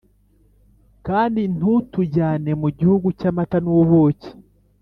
[1.07, 4.29] Kandi ntutujyanye mu gihugu cyamata nubuki